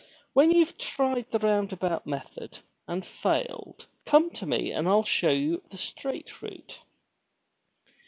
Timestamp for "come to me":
4.03-4.71